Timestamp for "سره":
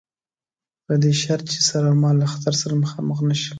2.61-2.73